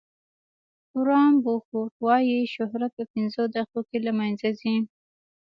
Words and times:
وارن 0.95 1.31
بوفیټ 1.43 1.91
وایي 2.05 2.39
شهرت 2.55 2.91
په 2.97 3.03
پنځه 3.13 3.41
دقیقو 3.55 3.81
کې 3.89 3.97
له 4.05 4.11
منځه 4.19 4.47
ځي. 4.59 4.75